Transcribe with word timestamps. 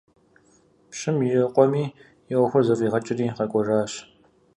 Пщым 0.89 1.17
и 1.27 1.29
къуэми 1.53 1.85
и 2.31 2.33
Ӏуэхур 2.37 2.63
зыфӀигъэкӀри 2.67 3.25
къэкӀуэжащ. 3.37 3.93